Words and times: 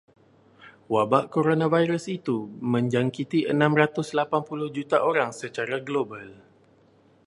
Wabak 0.93 1.25
koronavirus 1.33 2.05
itu 2.17 2.37
menjangkiti 2.71 3.39
enam 3.53 3.73
ratus 3.81 4.07
lapan 4.19 4.41
puluh 4.49 4.69
juta 4.75 4.97
orang 5.09 5.29
secara 5.41 5.77
global. 5.87 6.27